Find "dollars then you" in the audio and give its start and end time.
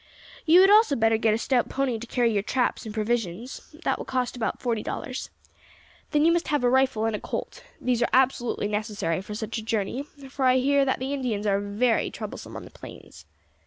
4.81-6.31